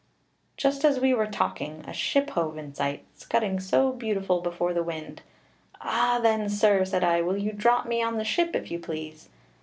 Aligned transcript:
"Just 0.57 0.83
as 0.83 0.99
we 0.99 1.13
were 1.13 1.27
talking, 1.27 1.85
a 1.87 1.93
ship 1.93 2.31
hove 2.31 2.57
in 2.57 2.73
sight, 2.73 3.05
scudding 3.13 3.59
so 3.59 3.91
beautiful 3.91 4.41
before 4.41 4.73
the 4.73 4.81
wind. 4.81 5.21
'Ah! 5.79 6.19
then, 6.23 6.49
sir,' 6.49 6.85
said 6.85 7.03
I, 7.03 7.21
'will 7.21 7.37
you 7.37 7.51
drop 7.51 7.85
me 7.85 8.01
on 8.01 8.17
the 8.17 8.23
ship, 8.25 8.55
if 8.55 8.71
you 8.71 8.79
please?' 8.79 9.29